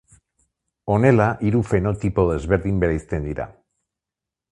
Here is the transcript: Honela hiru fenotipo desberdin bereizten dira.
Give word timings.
Honela 0.93 1.27
hiru 1.49 1.61
fenotipo 1.73 2.25
desberdin 2.31 2.81
bereizten 2.85 3.29
dira. 3.29 3.47